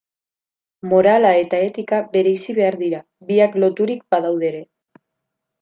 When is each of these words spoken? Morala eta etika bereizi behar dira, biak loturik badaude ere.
Morala 0.93 1.33
eta 1.41 1.59
etika 1.67 2.01
bereizi 2.15 2.57
behar 2.61 2.79
dira, 2.81 3.05
biak 3.31 3.61
loturik 3.65 4.05
badaude 4.17 4.53
ere. 4.55 4.67